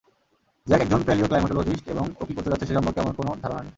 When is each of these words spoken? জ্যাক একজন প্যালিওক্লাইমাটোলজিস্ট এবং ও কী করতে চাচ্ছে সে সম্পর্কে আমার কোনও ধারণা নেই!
জ্যাক 0.67 0.81
একজন 0.81 1.01
প্যালিওক্লাইমাটোলজিস্ট 1.03 1.85
এবং 1.87 2.05
ও 2.11 2.25
কী 2.27 2.33
করতে 2.33 2.49
চাচ্ছে 2.51 2.67
সে 2.67 2.75
সম্পর্কে 2.77 3.01
আমার 3.01 3.15
কোনও 3.15 3.31
ধারণা 3.41 3.61
নেই! 3.61 3.69